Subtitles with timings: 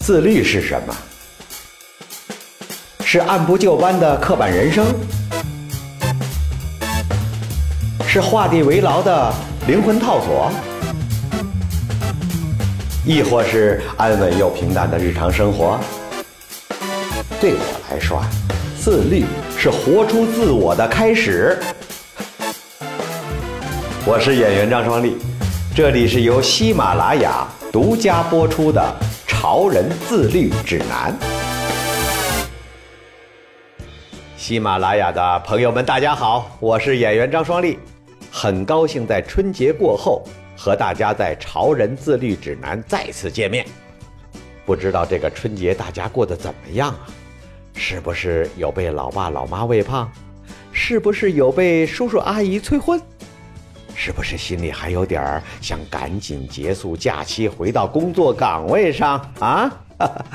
[0.00, 0.96] 自律是什么？
[3.04, 4.86] 是按部就班的刻板人生？
[8.08, 9.32] 是画地为牢的
[9.68, 10.50] 灵魂套索？
[13.04, 15.78] 亦或是安稳又平淡的日常生活？
[17.38, 18.22] 对我来说，
[18.80, 19.26] 自律
[19.58, 21.58] 是活出自我的开始。
[24.06, 25.18] 我是演员张双立，
[25.74, 28.80] 这里是由喜马拉雅独家播出的
[29.40, 31.18] 《潮人自律指南》。
[34.36, 37.78] 喜马拉雅的朋友们，大家好，我是演员张双立，
[38.30, 40.22] 很高兴在春节过后
[40.58, 43.64] 和大家在《潮人自律指南》再次见面。
[44.66, 47.06] 不知道这个春节大家过得怎么样啊？
[47.74, 50.12] 是不是有被老爸老妈喂胖？
[50.70, 53.00] 是不是有被叔叔阿姨催婚？
[54.02, 59.70] 是不是心里还有点儿想赶紧结束假期，回到工作岗位上啊？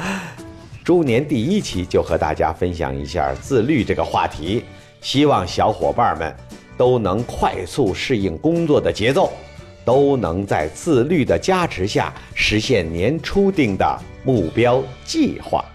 [0.85, 4.63] 猪年第一期就和大家分享一下自律这个话题，
[5.01, 6.31] 希望小伙伴们
[6.77, 9.33] 都能快速适应工作的节奏，
[9.83, 15.65] 都能在自律的加持下实现年初定的目标计划。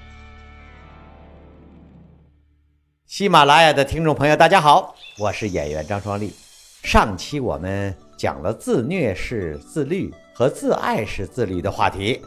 [3.09, 6.33] 喜马拉雅的听众朋友，大家好，我是演员张双立。
[6.83, 12.21] 上期我们讲了自虐式自律和自爱式自律的话题，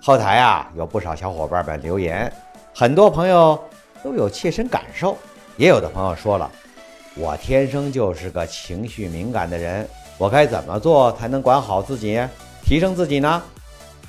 [0.00, 2.32] 后台啊有不少小伙伴们留言，
[2.74, 3.58] 很多朋友
[4.02, 5.18] 都有切身感受，
[5.56, 6.50] 也有的朋友说了，
[7.16, 9.86] 我天生就是个情绪敏感的人，
[10.18, 12.20] 我该怎么做才能管好自己，
[12.64, 13.42] 提升自己呢？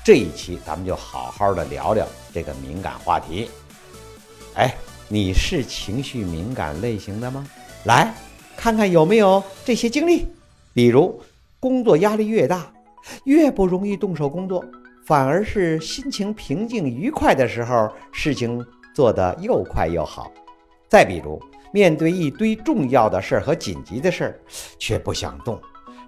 [0.04, 3.50] 这一期咱们就好好的聊聊这个敏感话题。
[4.54, 4.74] 哎，
[5.08, 7.44] 你是情绪敏感类型的吗？
[7.84, 8.14] 来。
[8.58, 10.26] 看看有没有这些经历，
[10.74, 11.16] 比如
[11.60, 12.66] 工作压力越大，
[13.22, 14.64] 越不容易动手工作，
[15.06, 18.60] 反而是心情平静愉快的时候，事情
[18.92, 20.32] 做得又快又好。
[20.88, 21.40] 再比如
[21.72, 24.40] 面对一堆重要的事儿和紧急的事儿，
[24.76, 25.56] 却不想动，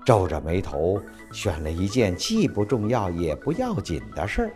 [0.05, 1.01] 皱着眉头
[1.33, 4.51] 选了一件既不重要也不要紧的事儿，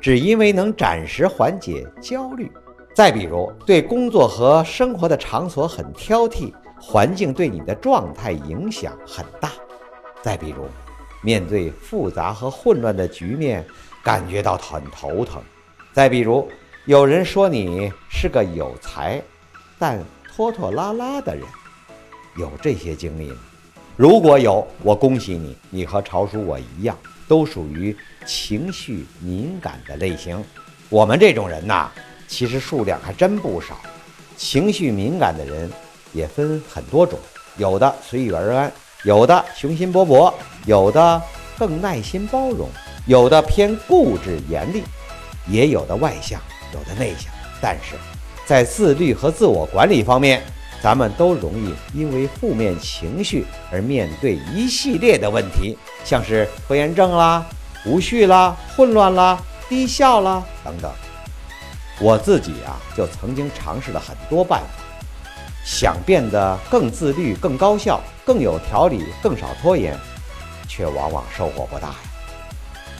[0.00, 2.48] 只因为能暂时缓解焦虑。
[2.94, 6.52] 再比如对工作和生活的场所很挑剔。
[6.80, 9.52] 环境对你的状态影响很大。
[10.22, 10.66] 再比如，
[11.22, 13.64] 面对复杂和混乱的局面，
[14.02, 15.42] 感觉到很头疼。
[15.92, 16.48] 再比如，
[16.86, 19.22] 有人说你是个有才
[19.78, 21.44] 但拖拖拉拉的人，
[22.36, 23.36] 有这些经历吗？
[23.96, 26.96] 如果有，我恭喜你，你和潮叔我一样，
[27.26, 27.96] 都属于
[28.26, 30.44] 情绪敏感的类型。
[30.88, 31.90] 我们这种人呐，
[32.26, 33.76] 其实数量还真不少。
[34.36, 35.70] 情绪敏感的人。
[36.12, 37.18] 也分很多种，
[37.56, 38.72] 有的随遇而安，
[39.04, 40.32] 有的雄心勃勃，
[40.66, 41.22] 有的
[41.58, 42.68] 更耐心包容，
[43.06, 44.82] 有的偏固执严厉，
[45.46, 46.40] 也有的外向，
[46.72, 47.32] 有的内向。
[47.60, 47.96] 但是，
[48.46, 50.42] 在自律和自我管理方面，
[50.80, 57.44] 咱们都容易因为负面情绪而面对一系列的问题，像是拖延症啦、
[57.84, 60.90] 无序啦、混乱啦、低效啦等等。
[62.00, 64.77] 我自己啊，就曾经尝试了很多办法。
[65.64, 69.96] 想变得更自律、更高效、更有条理、更少拖延，
[70.66, 71.96] 却往往收获不大呀。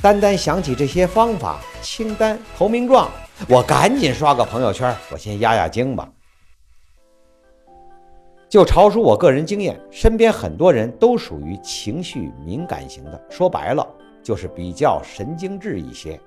[0.01, 3.11] 单单想起这些方法清单投名状，
[3.49, 6.09] 我赶紧刷个朋友圈，我先压压惊吧。
[8.49, 13.87] 就超出我个人经验，身边很多人都属于情绪敏感型的，说白了
[14.23, 16.19] 就是比较神经质一些。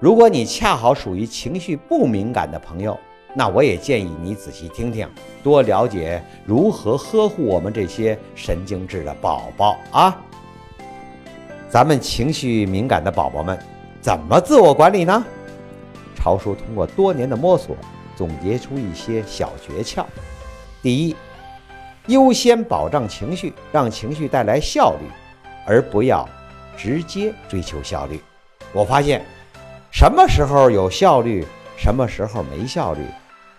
[0.00, 2.98] 如果你恰好属于情绪不敏感的朋友，
[3.34, 5.08] 那我也建议你仔细听听，
[5.42, 10.16] 多了解如何呵护我们这些神经质的宝宝啊。
[11.68, 13.58] 咱们情绪敏感的宝宝们，
[14.00, 15.24] 怎么自我管理呢？
[16.16, 17.76] 潮叔通过多年的摸索，
[18.16, 20.04] 总结出一些小诀窍。
[20.82, 21.14] 第一，
[22.06, 25.06] 优先保障情绪，让情绪带来效率，
[25.66, 26.28] 而不要
[26.76, 28.20] 直接追求效率。
[28.72, 29.24] 我发现，
[29.90, 33.02] 什么时候有效率，什么时候没效率。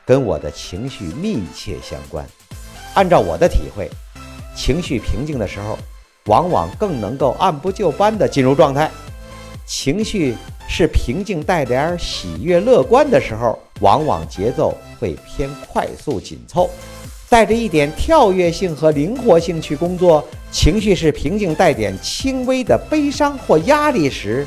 [0.09, 2.25] 跟我的情绪密切相关。
[2.95, 3.87] 按照我的体会，
[4.55, 5.77] 情绪平静的时候，
[6.25, 8.89] 往往更能够按部就班地进入状态。
[9.67, 10.35] 情绪
[10.67, 16.67] 是平静带点喜悦乐观的时候，往往节奏会偏快速紧凑，
[17.29, 20.27] 带着一点跳跃性和灵活性去工作。
[20.49, 24.43] 情绪是平静带点轻微的悲伤或压力时，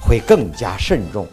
[0.00, 1.26] 会更加慎重，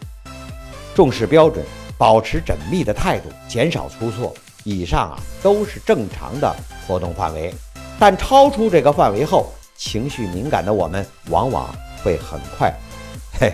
[0.95, 1.63] 重视标准。
[2.00, 4.34] 保持缜密的态度，减少出错。
[4.63, 6.56] 以上啊都是正常的
[6.88, 7.54] 活动范围，
[8.00, 11.69] 但超出这个范围后，情绪敏感的我们往往
[12.04, 12.74] 会很快，
[13.40, 13.54] 嘿，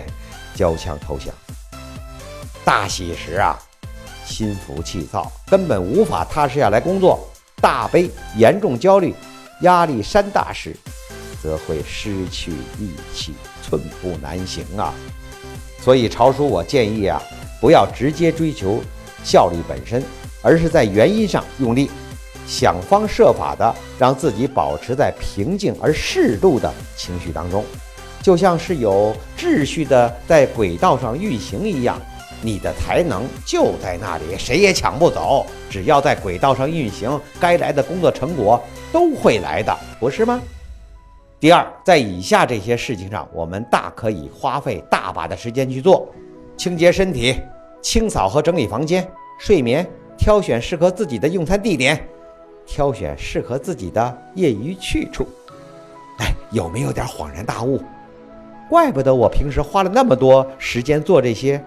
[0.54, 1.34] 交枪投降。
[2.64, 3.58] 大喜时啊，
[4.24, 7.18] 心浮气躁，根本无法踏实下来工作；
[7.60, 9.14] 大悲、严重焦虑、
[9.62, 10.76] 压力山大时，
[11.42, 14.92] 则会失去力气，寸步难行啊。
[15.80, 17.22] 所以，朝叔我建议啊，
[17.60, 18.80] 不要直接追求
[19.24, 20.02] 效率本身，
[20.42, 21.90] 而是在原因上用力，
[22.46, 27.64] 想方设法的让自己保持在平静而适度的情绪当中，
[28.22, 32.00] 就像是有秩序的在轨道上运行一样。
[32.42, 35.46] 你的才能就在那里，谁也抢不走。
[35.70, 38.62] 只要在轨道上运行，该来的工作成果
[38.92, 40.38] 都会来的，不是吗？
[41.40, 46.06] 第二，在以下这些事情上，我们大可以花费大把的时间去做：
[46.56, 47.40] 清洁身体、
[47.82, 49.06] 清扫和整理房间、
[49.38, 49.86] 睡眠、
[50.16, 52.08] 挑选适合自己的用餐地点、
[52.66, 55.26] 挑选适合自己的业余去处。
[56.18, 57.80] 哎，有没有点恍然大悟？
[58.68, 61.62] 怪不得我平时花了那么多时间做这些。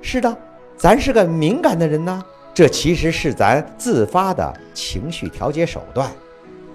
[0.00, 0.34] 是的，
[0.76, 2.24] 咱是个敏感的人呢，
[2.54, 6.08] 这其实是咱自发的情绪调节手段。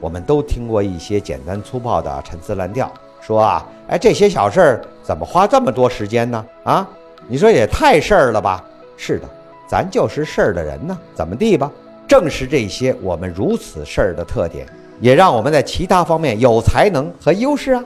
[0.02, 6.46] 我们都听过一些简单粗暴的陈词滥调，说啊，哎，这些小事儿怎么花这么多时间呢？
[6.66, 6.88] 啊，
[7.28, 8.64] 你说也太事儿了吧？
[8.98, 9.28] 是的，
[9.68, 11.72] 咱就是事儿的人呢，怎么地吧？
[12.08, 14.68] 正是这些我们如此事儿的特点，
[15.00, 17.84] 也让我们在其他方面有才能和优势啊。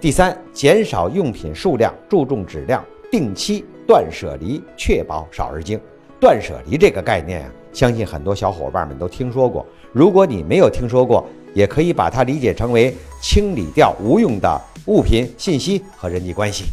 [0.00, 5.78] 第三，减少用品数量，注重质量，定期断舍离，确保少而精。
[6.18, 9.64] 断舍离这个概念啊，相信很多小伙伴们都听说过。
[9.92, 11.24] 如果你没有听说过，
[11.54, 16.64] 也可以把它理解成为清理掉无用的物品、信息和人际关系。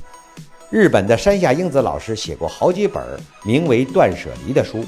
[0.73, 2.99] 日本的山下英子老师写过好几本
[3.45, 4.83] 名为《断舍离》的书，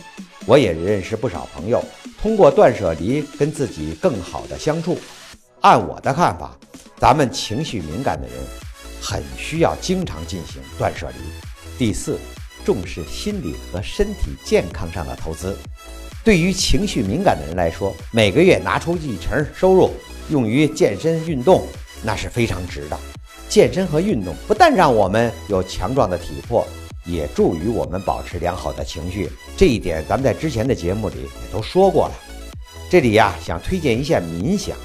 [0.48, 1.80] 我也认识不少朋友
[2.20, 4.98] 通过断舍离跟自己更好的相处。
[5.62, 6.58] 按我的看法，
[6.98, 8.36] 咱们情绪敏感的人
[9.00, 11.18] 很需要经常进行断舍离。
[11.78, 12.18] 第四，
[12.66, 15.56] 重视心理和身体健康上的投资。
[16.24, 19.92] 对于情绪敏感的人来说，每个月拿出一成收入
[20.32, 21.64] 用于健身运动，
[22.04, 22.98] 那是非常值的。
[23.56, 26.68] 健身和运动不但让我们有强壮的体魄，
[27.06, 29.32] 也助于我们保持良好的情绪。
[29.56, 32.16] 这一点咱们在之前的节目里也都说过了。
[32.90, 34.76] 这里呀，想推荐一下冥想。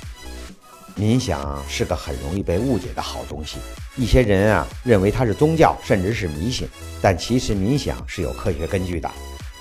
[0.96, 3.56] 冥想是个很容易被误解的好东西，
[3.96, 6.68] 一些人啊认为它是宗教，甚至是迷信。
[7.02, 9.10] 但其实冥想是有科学根据的。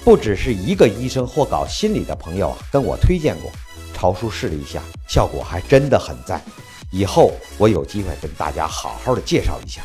[0.04, 3.50] 不只是一个医生或搞心理的朋友啊，跟我推荐过，
[3.92, 6.40] 朝叔试了一下，效果还真的很赞。
[6.92, 9.82] 以后我有机会跟大家好好的介绍一下。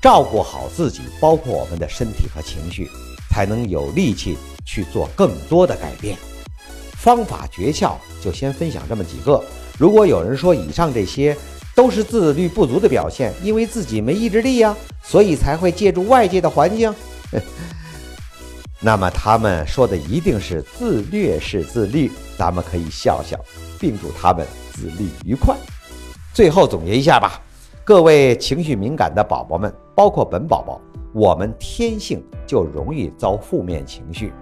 [0.00, 2.88] 照顾好自己，包括我们的身体和情绪，
[3.30, 6.16] 才能有力气去做更多的改变。
[6.92, 9.42] 方法诀窍就先分享这么几个。
[9.78, 11.36] 如果有人说以上这些
[11.74, 16.92] 都是自律不足的表现，因为自己没意志力呀，所以才会借助外界的环境。
[18.78, 23.38] 那么他们说的一定是自虐式自律，咱们可以笑笑，
[23.78, 25.56] 并祝他们自律愉快。
[26.34, 27.38] 最后总结一下吧，
[27.84, 30.80] 各位情绪敏感的宝宝们，包括本宝宝，
[31.12, 34.32] 我们天性就容易遭负面情绪，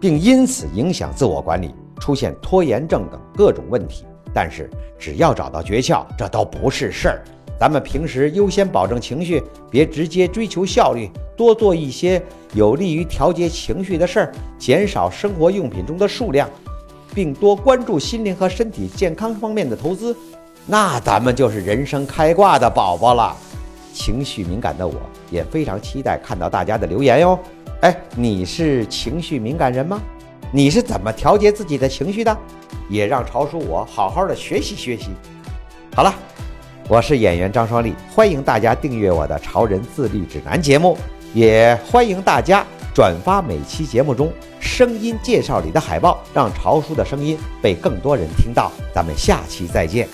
[0.00, 4.04] 并因此影响自我管理，出现拖延症等各种问题。
[4.34, 4.68] 但是
[4.98, 7.22] 只要找到诀窍，这都不是事儿。
[7.56, 12.20] 咱们平时优先保证情绪，别直接追求效率，多做一些
[12.52, 16.50] 有利于调节情绪的事儿，减少生活用品中的数量，
[17.14, 20.16] 并多关注心灵和身体健康方面的投资，
[20.66, 23.36] 那咱们就是人生开挂的宝宝了。
[23.92, 24.94] 情绪敏感的我
[25.30, 27.38] 也非常期待看到大家的留言哟。
[27.80, 30.00] 哎，你是情绪敏感人吗？
[30.52, 32.36] 你是怎么调节自己的情绪的？
[32.88, 35.10] 也让潮叔我好好的学习学习。
[35.94, 36.14] 好了。
[36.90, 40.96] 我是演员张双立，欢迎大家订阅我的《潮人自律指南》节目，
[41.34, 48.72] 也欢迎大家转发每期节目中声音介绍里的海报，让潮叔的声音被更多人听到。
[48.94, 50.08] 咱们下期再见。